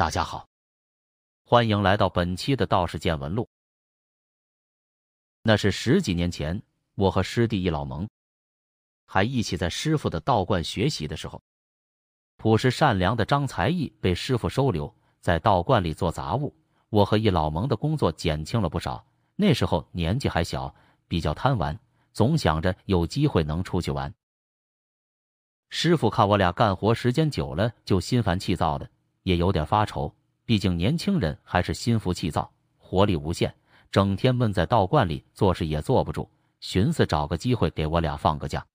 [0.00, 0.48] 大家好，
[1.44, 3.46] 欢迎来到本期的道士见闻录。
[5.42, 6.62] 那是十几年前，
[6.94, 8.08] 我和师弟一老蒙，
[9.04, 11.42] 还一起在师傅的道观学习的时候，
[12.38, 16.56] 朴实善良的张才艺被师傅收留，在道观里做杂物。
[16.88, 19.06] 我和一老蒙的工作减轻了不少。
[19.36, 20.74] 那时候年纪还小，
[21.08, 21.78] 比较贪玩，
[22.14, 24.10] 总想着有机会能出去玩。
[25.68, 28.90] 师傅看我俩干活时间久了，就心烦气躁的。
[29.22, 33.54] 也有点发愁，毕竟年轻人还是心浮气躁，活力无限，
[33.90, 36.28] 整天闷在道观里做事也坐不住，
[36.60, 38.66] 寻思找个机会给我俩放个假。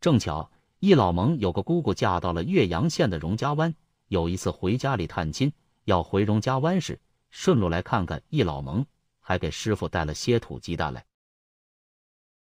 [0.00, 3.74] 正巧易老蒙有个姑姑嫁到了岳阳县的荣家湾，
[4.06, 5.52] 有一次回家里探亲，
[5.84, 8.86] 要回荣家湾时，顺路来看看易老蒙，
[9.20, 11.04] 还给师傅带了些土鸡蛋来。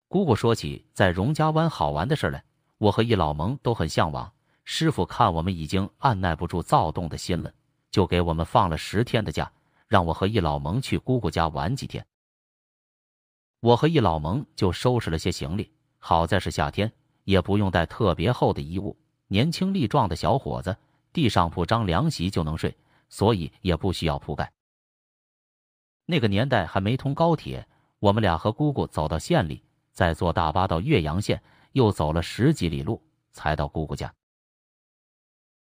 [0.07, 2.43] 姑姑说起在荣家湾好玩的事来，
[2.77, 4.33] 我和易老蒙都很向往。
[4.65, 7.53] 师傅看我们已经按耐不住躁动的心了，
[7.91, 9.51] 就给我们放了十天的假，
[9.87, 12.05] 让我和易老蒙去姑姑家玩几天。
[13.59, 16.91] 我和易老蒙就收拾了些行李，好在是夏天，
[17.23, 18.97] 也不用带特别厚的衣物。
[19.27, 20.75] 年轻力壮的小伙子，
[21.13, 22.75] 地上铺张凉席就能睡，
[23.07, 24.51] 所以也不需要铺盖。
[26.05, 27.67] 那个年代还没通高铁，
[27.99, 31.41] 我们俩和姑姑走到县里，再坐大巴到岳阳县，
[31.71, 34.13] 又走了十几里路才到姑姑家。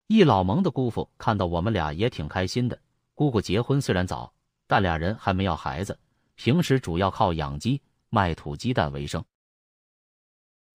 [0.07, 2.79] 易老蒙的姑父看到我们俩也挺开心的。
[3.15, 4.33] 姑姑结婚虽然早，
[4.67, 5.97] 但俩人还没要孩子，
[6.35, 9.23] 平时主要靠养鸡、卖土鸡蛋为生。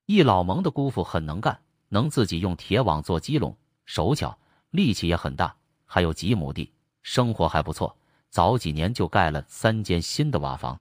[0.06, 3.54] 易老蒙的姑父很能干，能自己用铁网做鸡笼，
[3.84, 4.38] 手巧，
[4.70, 5.54] 力气也很大，
[5.84, 6.72] 还有几亩地，
[7.03, 7.94] 生活还不错。
[8.30, 10.78] 早几年就盖了三间新的瓦房。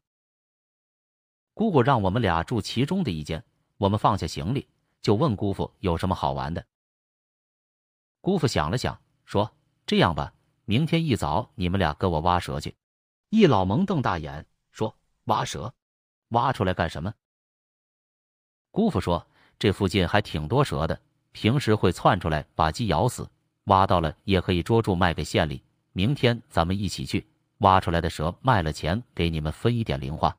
[1.54, 3.44] 姑姑让我们俩住其中的一间，
[3.78, 4.68] 我们放下行李，
[5.02, 6.66] 就问姑父有什么好玩的。
[8.28, 9.50] 姑父想了想，说
[9.88, 10.34] ：“这样吧，
[10.66, 12.76] 明天一早你们俩跟我挖蛇去。”
[13.32, 14.94] 易老蒙瞪大眼说
[15.32, 15.74] ：“挖蛇？
[16.32, 17.14] 挖出来干什么？”
[18.70, 19.26] 姑父说
[19.58, 21.00] ：“这附近还挺多蛇的，
[21.32, 23.32] 平时会窜出来把鸡咬死，
[23.68, 25.64] 挖到了也可以捉住卖给县里。
[25.94, 27.26] 明天咱们一起去，
[27.60, 30.36] 挖出来的蛇卖了钱给你们分一点零花。”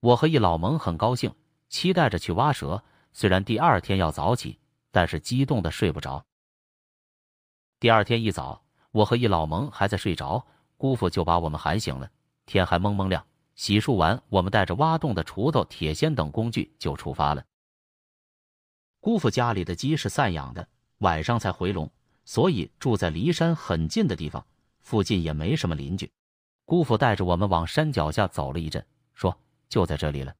[0.00, 1.30] 我和易老蒙很高兴，
[1.68, 2.82] 期待着去挖蛇。
[3.12, 4.58] 虽然第二天要早起，
[4.90, 6.24] 但是激动的睡不着。
[7.78, 10.46] 第二天一早，我和一老蒙还在睡着，
[10.78, 12.10] 姑父就把我们喊醒了。
[12.46, 17.44] 天还蒙蒙亮，洗漱完，我们带着挖洞的锄头、铁锨等工具就出发了。
[19.00, 20.66] 姑父家里的鸡是散养的，
[20.98, 21.90] 晚上才回笼，
[22.24, 24.46] 所以住在离山很近的地方，
[24.80, 26.10] 附近也没什么邻居。
[26.64, 29.38] 姑父带着我们往山脚下走了一阵，说
[29.68, 30.34] ：“就在这里了。”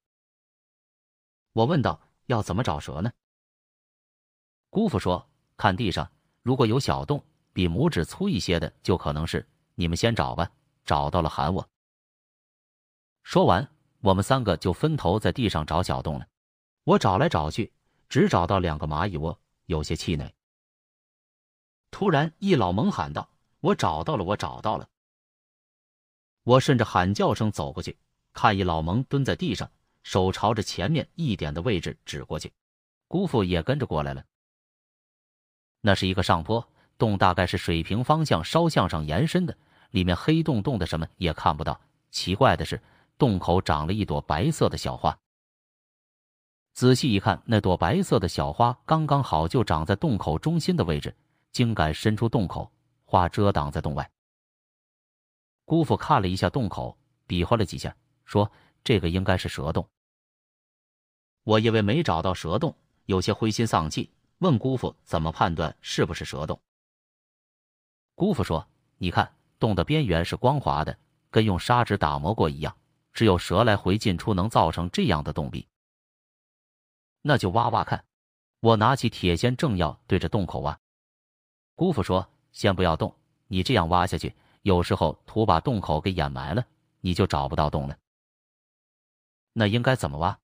[1.53, 3.11] 我问道：“要怎么找蛇呢？”
[4.71, 6.09] 姑父说：“看地上。”
[6.47, 7.21] 如果有小洞，
[7.51, 10.49] 比拇指粗一些的，就可能是你们先找吧。
[10.85, 11.69] 找到了喊我。
[13.21, 13.69] 说完，
[13.99, 16.25] 我们三个就分头在地上找小洞了。
[16.85, 17.73] 我找来找去，
[18.07, 20.33] 只找到两个蚂蚁窝，有些气馁。
[21.91, 24.23] 突然，一老蒙喊道：“我找到了！
[24.23, 24.87] 我找到了！”
[26.43, 27.97] 我顺着喊叫声走过去，
[28.31, 29.69] 看一老蒙蹲在地上，
[30.01, 32.53] 手朝着前面一点的位置指过去。
[33.09, 34.23] 姑父也跟着过来了。
[35.87, 36.67] 那是一个上坡，
[36.97, 39.57] 洞大概是水平方向稍向上延伸的，
[39.91, 41.79] 里面黑洞洞的，什么也看不到。
[42.11, 42.81] 奇怪的是，
[43.17, 45.17] 洞口长了一朵白色的小花。
[46.73, 51.15] 仔细一看，那朵白色的小花刚刚好就长在洞口中心的位置，
[51.53, 52.69] 茎杆伸出洞口，
[53.05, 54.11] 花遮挡在洞外。
[55.63, 57.95] 姑父看了一下洞口，比划了几下，
[58.25, 58.51] 说
[58.83, 59.87] ：“这个应该是蛇洞。”
[61.47, 62.75] 我因为没找到蛇洞，
[63.05, 64.11] 有些灰心丧气。
[64.39, 66.61] 问姑父怎么判断是不是蛇洞？
[68.15, 68.67] 姑父说
[68.97, 70.97] ：“你看洞的边缘是光滑的，
[71.29, 72.75] 跟用砂纸打磨过一样，
[73.13, 75.67] 只有蛇来回进出能造成这样的洞壁。
[77.21, 78.03] 那就挖挖看。”
[78.59, 80.79] 我拿起铁锨，正要对着洞口挖，
[81.75, 86.65] 姑父说：“先不要动，你这样挖下去，有时候土把洞口给掩埋了，
[87.01, 87.95] 你就找不到洞了。
[89.53, 90.39] 那应该怎么挖？”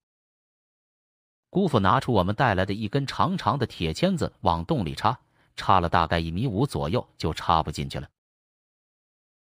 [1.54, 5.20] 姑父拿出我们带来的一根长长的铁签子，往洞里插，
[5.56, 8.10] 插了大概一米五左右，就插不进去了。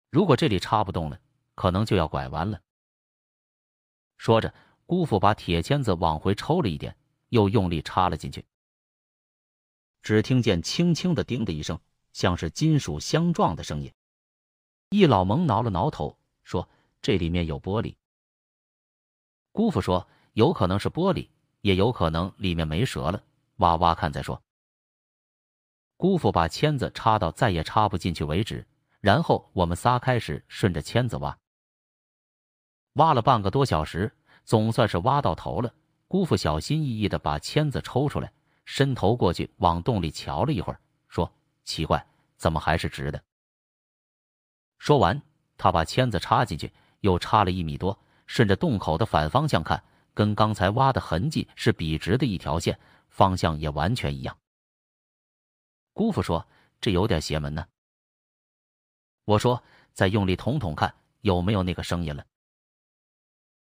[0.10, 1.20] 如果这里插不动了，
[1.56, 2.62] 可能就要拐弯了。
[4.16, 4.54] 说着，
[4.86, 6.96] 姑父把铁签子往回抽了一点，
[7.28, 8.46] 又用力插了进去。
[10.02, 11.78] 只听见轻轻的“叮”的一声，
[12.14, 13.92] 像是金属相撞的声音。
[14.90, 16.70] 易老蒙挠了挠头，说
[17.04, 17.98] ：“这里面有玻璃。”
[19.52, 21.28] 姑父说：“有可能是玻璃。”
[21.62, 23.24] 也有可能里面没蛇了，
[23.58, 24.42] 挖挖看再说。
[25.98, 28.66] 姑父把签子插到再也插不进去为止，
[29.02, 31.38] 然后我们仨开始顺着签子挖。
[32.94, 34.16] 挖了半个多小时，
[34.46, 35.74] 总算是挖到头了。
[36.08, 38.32] 姑父小心翼翼的把签子抽出来，
[38.66, 41.32] 伸头过去往洞里瞧了一会儿，说
[41.64, 42.04] ：“奇怪，
[42.36, 43.24] 怎么还是直的？”
[44.80, 45.22] 说完，
[45.58, 46.72] 他把签子插进去，
[47.02, 49.84] 又插了一米多，顺着洞口的反方向看。
[50.20, 52.78] 跟刚才挖的痕迹是笔直的一条线，
[53.08, 54.38] 方向也完全一样。
[55.94, 56.46] 姑父说
[56.82, 57.66] ：“这有点邪门呢。”
[59.24, 59.64] 我说
[59.96, 62.26] ：“再用力捅捅看，有没有那个声音了。”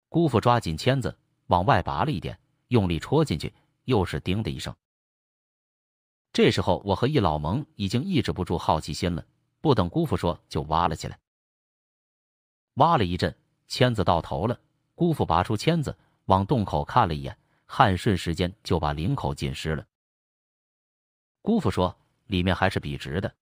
[0.08, 2.38] 姑父抓紧签子往外拔了一点，
[2.69, 3.52] 用力戳进去，
[3.82, 4.72] 又是“叮”的一声。
[6.32, 9.26] 这时候，我和易老蒙已经抑制不住好奇心了，
[9.60, 11.19] 不等姑父说，就挖了起来。
[12.75, 14.60] 挖了一阵，签子到头了，
[14.94, 15.99] 姑父拔出签子。
[16.26, 19.84] 往洞口看了一眼，汗瞬时间就把领口浸湿了。
[21.43, 23.34] 姑父说：“里面还是笔直的。”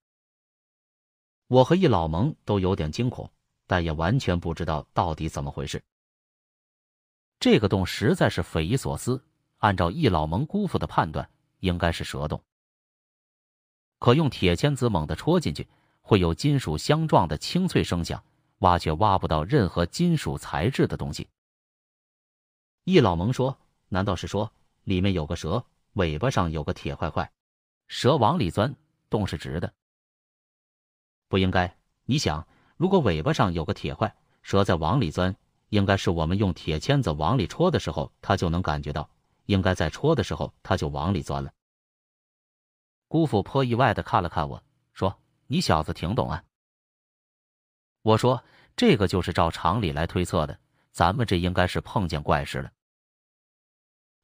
[1.49, 3.31] 我和一老蒙都有点惊恐，
[3.67, 5.83] 但也完全不知道到底怎么回事。
[7.39, 9.23] 这个洞实在是匪夷所思。
[9.59, 12.43] 按照易老蒙姑父的判断，应该是蛇洞。
[13.99, 15.67] 可用铁签子猛地戳进去，
[16.03, 18.23] 会有金属相撞的清脆声响，
[18.59, 21.31] 挖却挖不到任何金属材质的东西。
[22.85, 23.59] 易老蒙说
[23.89, 24.53] ：“难道是说
[24.83, 25.65] 里面有个蛇，
[25.95, 27.33] 尾巴上有个铁块块，
[27.89, 28.77] 蛇往里钻，
[29.09, 29.73] 洞是直的？
[31.29, 31.75] 不应该。
[32.05, 32.47] 你想，
[32.77, 35.35] 如果尾巴上有个铁块，蛇在往里钻，
[35.71, 39.09] 应该是我们用铁签子往里戳的时候，它就能感觉到。
[39.47, 41.53] 应该在戳的时候，它就往里钻了。”
[43.09, 46.45] 姑父颇意外的看了看我说：“你小子挺懂啊。”
[48.03, 48.45] 我说
[48.77, 50.61] ：“这个就是照常理来推测的。”
[50.95, 52.73] 咱们这应该是碰见怪事了。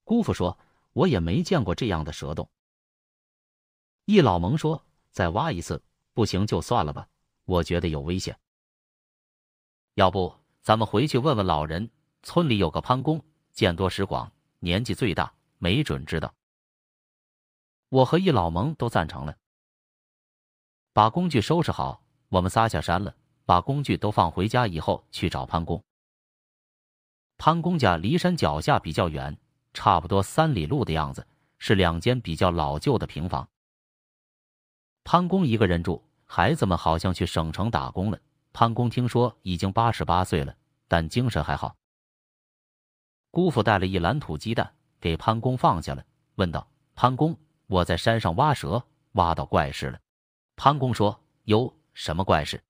[0.05, 0.57] 姑父说
[0.95, 2.49] ：“我也没见过这样的蛇洞。”
[4.07, 5.83] 易老蒙说：“再挖一次，
[6.13, 7.09] 不行就算了吧，
[7.45, 8.39] 我觉得有危险。
[9.95, 10.33] 要不
[10.63, 11.91] 咱们回去问问老人，
[12.23, 13.21] 村里有个潘公，
[13.53, 16.33] 见多识广，年纪最大，没准知道。”
[17.91, 19.37] 我和易老蒙都赞成了。
[20.93, 25.85] 把工具收拾好，我们仨下山了，把工具都放回家以后，去找潘公。
[27.43, 29.35] 潘公家离山脚下比较远，
[29.73, 31.27] 差不多三里路的样子，
[31.59, 33.49] 是两间比较老旧的平房。
[35.05, 38.21] 潘公一个人住，孩子们好像去省城打工了。
[38.53, 40.55] 潘公听说已经八十八岁了，
[40.87, 41.75] 但精神还好。
[43.31, 46.05] 姑父带了一篮土鸡蛋给潘公放下了，
[46.35, 47.35] 问道：“潘公，
[47.69, 49.99] 我在山上挖蛇，挖到怪事了。”
[50.57, 52.63] 潘公说：“哟，什么怪事？”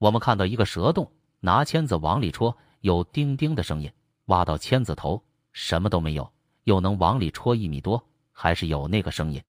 [0.00, 2.56] 我们看到一个蛇洞，拿签子往里戳。
[2.80, 3.92] 有叮叮的声音，
[4.26, 5.22] 挖到签子头，
[5.52, 6.32] 什么都没有，
[6.64, 9.42] 又能往里戳一米多，还是有那个声音。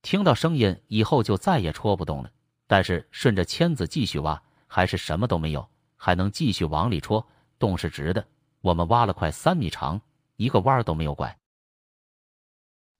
[0.00, 2.30] 听到声音以后就再也戳不动了，
[2.66, 7.26] 但是顺着签子继续挖，还是什么都没有，还能继续往里戳。
[7.58, 8.26] 洞是直的，
[8.60, 10.00] 我们挖了快三米长，
[10.36, 11.36] 一个弯都没有拐。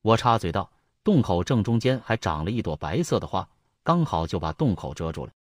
[0.01, 0.73] 我插嘴道
[1.05, 3.49] ：“洞口正中间还长了一朵白色的花，
[3.85, 5.33] 刚好就把洞口遮住了。”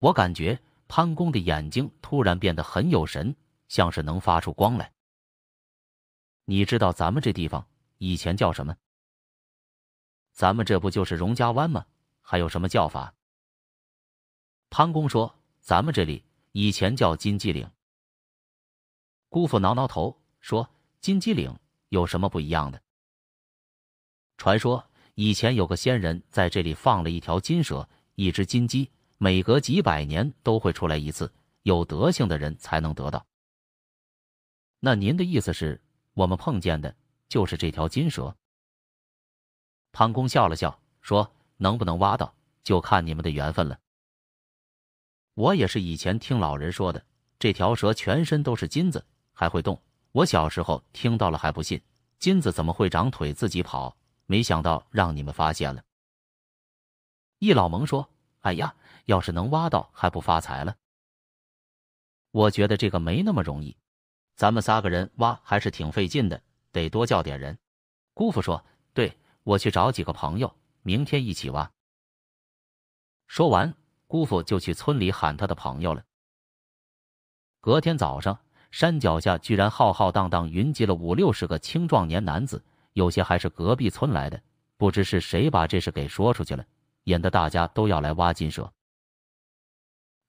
[0.00, 0.60] 我感觉。
[0.94, 3.34] 潘公的眼睛突然变得很有神，
[3.66, 4.92] 像是能发出光来。
[6.44, 8.76] 你知道咱们这地方以前叫什么？
[10.32, 11.86] 咱们这不就是荣家湾吗？
[12.20, 13.14] 还有什么叫法？
[14.68, 17.70] 潘公说：“咱们这里以前叫金鸡岭。”
[19.30, 20.68] 姑父挠挠头说
[21.00, 21.58] ：“金鸡岭
[21.88, 22.82] 有什么不一样的？”
[24.36, 28.90] 传说以前有个仙人在这里放了一条金蛇，一只金鸡。
[29.22, 33.24] 每隔几百年都会出来一次，有德行的人才能得到。
[34.80, 35.80] 那您的意思是，
[36.12, 36.92] 我们碰见的
[37.28, 38.36] 就是这条金蛇？
[39.92, 43.78] 潘公笑了笑说：“能不能挖到，就看你们的缘分了。”
[45.34, 47.00] 我也是以前听老人说的，
[47.38, 49.80] 这条蛇全身都是金子，还会动。
[50.10, 51.80] 我小时候听到了还不信，
[52.18, 53.96] 金子怎么会长腿自己跑？
[54.26, 55.80] 没想到让你们发现了。
[57.38, 58.10] 易老蒙说
[58.42, 60.76] ：“哎呀。”要是能挖到，还不发财了？
[62.30, 63.76] 我觉得这个没那么容易。
[64.34, 67.58] 咱们仨个人挖还是挺费劲的，得多叫点人。
[68.14, 71.70] 姑父说：“对，我去找几个朋友，明天一起挖。”
[73.28, 73.74] 说完，
[74.06, 76.02] 姑父就去村里喊他的朋友了。
[77.60, 78.38] 隔天早上，
[78.70, 82.62] 山脚下居然浩浩荡荡云集了五六十个青壮年男子，
[82.94, 84.42] 有些还是隔壁村来的。
[84.76, 86.64] 不知是谁把这事给说出去了，
[87.04, 88.72] 引得大家都要来挖金蛇。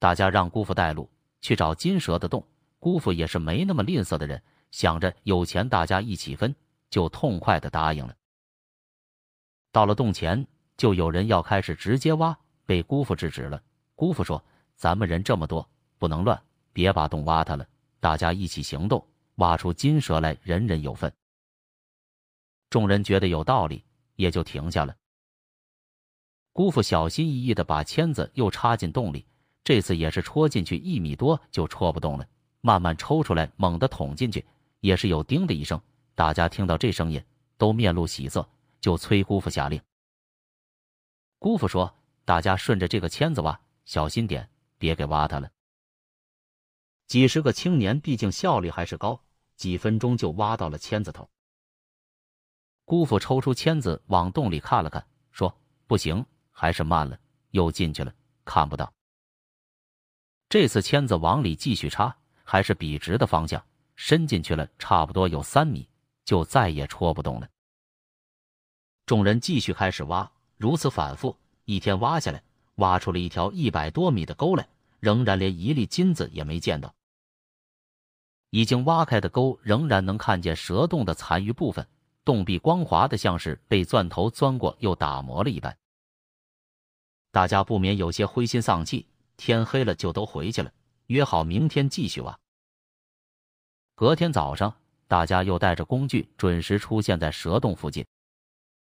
[0.03, 2.45] 大家让姑父带路去找金蛇的洞。
[2.77, 6.53] 姑父也是没那么吝啬的人，想着有钱大家一起分，
[6.89, 8.13] 就痛快的答应了。
[9.71, 10.45] 到了洞前，
[10.75, 13.63] 就有人要开始直接挖，被姑父制止了。
[13.95, 14.43] 姑父说
[14.75, 15.65] ：“咱们人这么多，
[15.97, 16.43] 不能乱，
[16.73, 17.65] 别把洞挖塌了。
[18.01, 21.09] 大家一起行动，挖出金蛇来，人人有份。”
[22.69, 23.81] 众人觉得有道理，
[24.17, 24.93] 也就停下了。
[26.51, 29.25] 姑父小心翼翼的把签子又插进洞里，
[29.63, 32.27] 这次也是戳进去一米多就戳不动了。
[32.61, 34.45] 慢慢抽出来，猛地捅进去，
[34.79, 35.81] 也是有“叮”的一声。
[36.15, 37.21] 大家听到这声音，
[37.57, 38.47] 都面露喜色，
[38.79, 39.81] 就催姑父下令。
[41.39, 41.93] 姑父说
[42.23, 45.51] ：“大家顺着这个签子挖，小心点，别给挖塌了。”
[47.07, 49.21] 几十个青年毕竟效率还是高，
[49.57, 51.29] 几分钟就挖到了签子头。
[52.85, 55.53] 姑父抽出签子往洞里看了看，说
[55.85, 57.19] ：“不行，还是慢了。”
[57.51, 58.13] 又进去了，
[58.45, 58.93] 看不到。
[60.53, 62.15] 这次签子往里继续插。
[62.43, 65.89] 还是笔直的方向，伸进去了，差不多有三米，
[66.25, 67.49] 就再也戳不动了。
[69.07, 72.43] 众人继续开始挖，如此反复，一天挖下来，
[72.75, 74.69] 挖出了一条一百多米的沟来，
[74.99, 76.93] 仍然连一粒金子也没见到。
[78.51, 81.87] 已经挖开的沟仍然能看见蛇洞的残余部分，
[82.23, 85.75] 洞壁光滑的像是被钻头钻过又打磨了一般。
[87.31, 89.07] 大家不免有些灰心丧气，
[89.45, 90.71] 天黑了就都回去了。
[91.07, 92.39] 约好明天继续挖。
[93.93, 94.73] 隔天早上，
[95.09, 98.05] 大家又带着工具准时出现在蛇洞附近。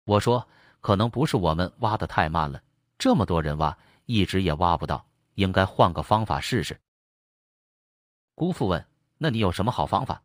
[0.04, 0.48] 我说
[0.82, 2.62] ：“可能不是我们挖的太慢了，
[3.00, 3.76] 这么多人挖，
[4.06, 6.80] 一直也挖不到，应该换个方法试试。”
[8.36, 8.86] 姑父问
[9.18, 10.22] ：“那你有什么好方法？”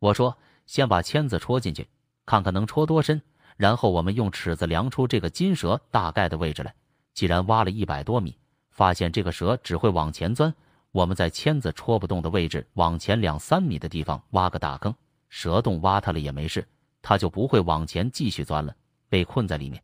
[0.00, 1.88] 我说：“先把签子戳进去，
[2.24, 3.22] 看看能戳多深，
[3.56, 6.74] 然后我们用尺子量出这个金蛇大概的位置来。
[7.14, 8.36] 既然挖了一百多米。”
[8.76, 10.54] 发现这个蛇只会往前钻，
[10.92, 14.94] 我们在签子戳不动的位置往前两三米的地方挖个大坑，
[15.30, 16.68] 蛇洞挖它了也没事，
[17.00, 18.76] 它就不会往前继续钻了，
[19.08, 19.82] 被困在里面。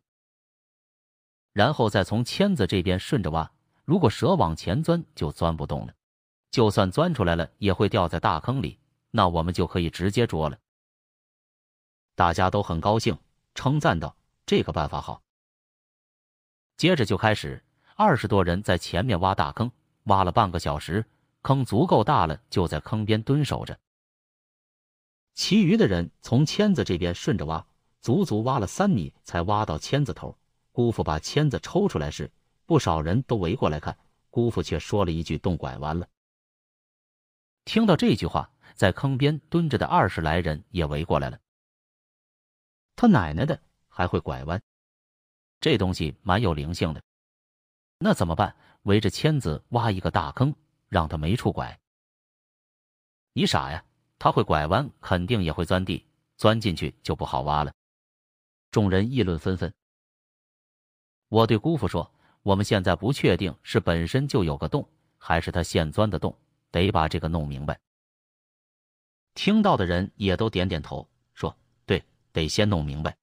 [1.53, 3.51] 然后再从签子这边顺着挖，
[3.83, 5.93] 如果蛇往前钻就钻不动了，
[6.51, 8.77] 就算钻出来了也会掉在大坑里，
[9.09, 10.59] 那我们就可以直接捉了。
[12.13, 13.17] 大家都很高兴，
[13.55, 15.23] 称赞道：“这个办法好。”
[16.77, 17.63] 接着就开始。
[17.95, 19.71] 二十多人在前面挖大坑，
[20.03, 21.05] 挖了半个小时，
[21.41, 23.79] 坑足够大了，就在坑边蹲守着。
[25.33, 27.65] 其余的人从签子这边顺着挖，
[28.01, 30.37] 足足挖了三米才挖到签子头。
[30.71, 32.31] 姑父把签子抽出来时，
[32.65, 33.95] 不少人都围过来看，
[34.31, 36.07] 姑父却说了一句：“洞拐弯了。”
[37.65, 41.39] 听到这句话，在坑边蹲着的二十来人也围过来了。
[42.95, 44.59] 他奶奶的，还会拐弯？
[45.61, 47.01] 这东西蛮有灵性的。
[48.03, 48.53] 那怎么办？
[48.81, 50.53] 围着签子挖一个大坑，
[50.89, 51.79] 让他没处拐。
[53.31, 53.85] 你傻呀？
[54.19, 56.05] 他会拐弯，肯定也会钻地，
[56.35, 57.73] 钻进去就不好挖了。
[58.71, 59.73] 众人议论纷纷。
[61.29, 64.85] 我对姑父说：“我们现在不确定是本身就有个洞，
[65.17, 66.37] 还是他现钻的洞，
[66.71, 67.79] 得把这个弄明白。”
[69.33, 71.55] 听到的人也都点点头，说
[71.87, 73.15] ：“对，得先弄明白。”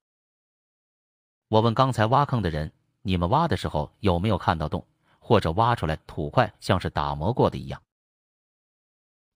[1.49, 2.73] 我问刚才挖坑的人。
[3.01, 4.85] 你们挖的时候有没有看到洞，
[5.19, 7.81] 或者挖出来土块像是打磨过的一样？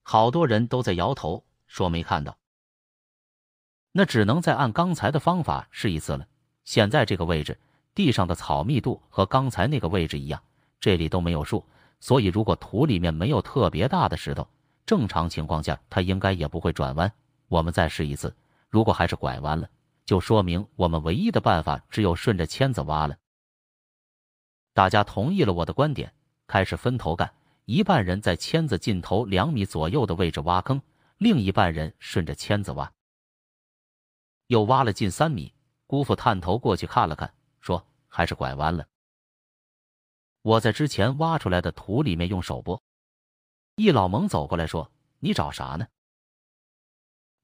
[0.04, 2.38] 好多人都在摇头，说没看到。
[3.92, 6.28] 那只能再按刚才的方法试一次了。
[6.64, 7.58] 现在这个位置
[7.94, 10.42] 地上的草密度和刚才那个位置一样，
[10.80, 11.66] 这里都没有树，
[12.00, 14.48] 所以如果土里面没有特别大的石头，
[14.86, 17.12] 正常情况下它应该也不会转弯。
[17.48, 18.36] 我们再试一次，
[18.70, 19.70] 如果还是拐弯了，
[20.06, 23.16] 就说明我们唯一的办法只有顺着签子挖了。
[24.76, 26.14] 大家同意了我的观点，
[26.48, 27.34] 开始分头干。
[27.64, 30.82] 一半人在签子尽头两米左右的位置挖坑，
[31.18, 32.92] 另一半人顺着签子挖。
[34.48, 35.54] 又挖了近三米，
[35.88, 38.86] 姑父探头过去看了看，说：“还是拐弯了。”
[40.44, 42.84] 我在之前挖出来的土里面用手拨。
[43.78, 45.88] 易老蒙走过来说：“你找啥呢？”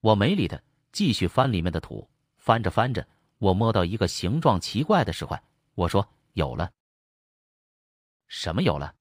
[0.01, 0.61] 我没理他，
[0.91, 2.09] 继续翻里面的土。
[2.39, 3.07] 翻着翻着，
[3.37, 5.41] 我摸到一个形状奇怪的石块。
[5.75, 6.69] 我说：“有了。”
[8.31, 8.95] 什么有了？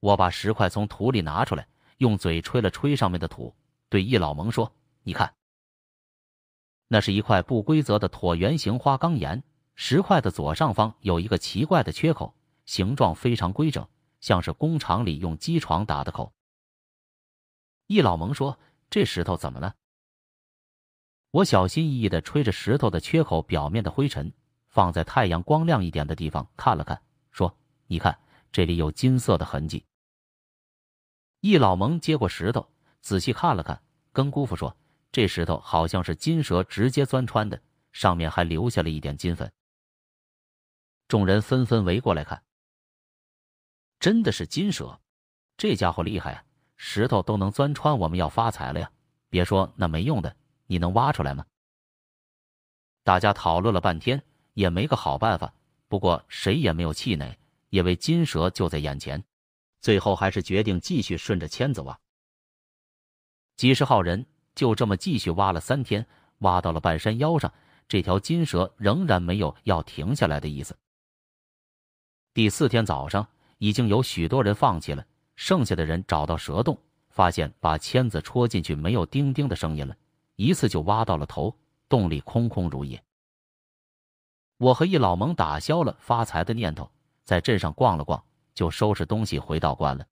[0.00, 3.56] 我把石块从土里拿出来，用嘴吹了吹上面的土，
[3.88, 4.70] 对易老蒙说
[5.02, 5.34] ：“你看，
[6.88, 9.42] 那是一块不规则的椭圆形花岗岩，
[9.76, 12.34] 石块的左上方有一个奇怪的缺口，
[12.66, 13.88] 形状非常规整，
[14.20, 16.34] 像是工厂里用机床打的口。”
[17.88, 18.60] 易老蒙说
[18.90, 19.74] ：“这石头怎么了？”
[21.32, 24.30] 我小心翼翼地吹着石头的缺口表面的灰尘，
[24.68, 27.02] 放在太阳光亮一点的地方看了看
[27.90, 28.16] ，：“你看，
[28.52, 29.84] 这里有金色的痕迹。”
[31.42, 32.70] 易老蒙接过石头，
[33.00, 33.82] 仔细看了看，
[34.12, 34.76] 跟姑父说
[35.10, 39.52] ：“这石头好像是金蛇直接钻穿的，上面还留下了一点金粉。”
[41.08, 42.40] 众人纷纷围过来看，
[43.98, 45.00] 真的是金蛇，
[45.56, 46.44] 这家伙厉害啊！
[46.76, 48.92] 石头都能钻穿，我们要发财了呀！
[49.28, 51.44] 别说那没用的，你能挖出来吗？
[53.02, 54.22] 大家讨论了半天，
[54.54, 55.52] 也没个好办法。
[55.88, 57.36] 不过谁也没有气馁，
[57.70, 59.24] 因为金蛇就在眼前。
[59.80, 61.98] 最后还是决定继续顺着签子挖。
[63.56, 66.06] 几十号人就这么继续挖了三天，
[66.40, 67.50] 挖到了半山腰上，
[67.88, 70.76] 这条金蛇仍然没有要停下来的意思。
[72.34, 79.96] 第四天早上，已经有许多人放弃了，剩下的人找到蛇洞，发现把签子戳进去没有叮叮的声音了，
[80.36, 81.56] 一次就挖到了头，
[81.88, 83.02] 洞里空空如也。
[84.58, 86.92] 我和一老蒙打消了发财的念头，
[87.24, 88.24] 在镇上逛了逛。
[88.52, 90.06] 就收拾东西回道观了，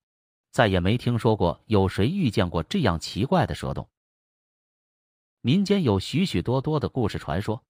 [0.52, 3.86] 再也没听说过有谁遇见过这样奇怪的蛇洞。
[5.42, 7.62] 民间有许许多多的故事传说，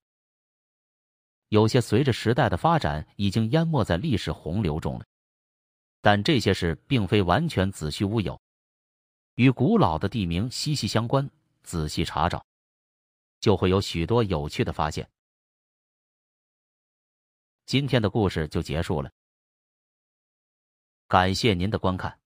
[1.49, 5.07] 有些随着时代的发展已经淹没在历史洪流中了，
[6.01, 8.41] 但这些事并非完全子虚乌有，
[9.35, 11.29] 与古老的地名息息相关。
[11.65, 12.47] 仔细查找，
[13.41, 15.11] 就会有许多有趣的发现。
[17.67, 19.11] 今天的故事就结束了。
[21.09, 22.19] 感谢您的观看。